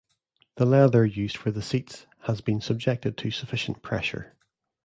[0.55, 4.35] The leather used for the seats has been subjected to sufficient pressure.